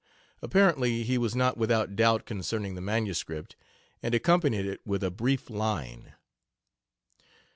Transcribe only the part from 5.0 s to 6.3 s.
a brief line.